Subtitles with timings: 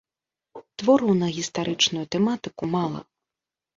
[0.81, 2.99] Твораў на гістарычную тэматыку мала.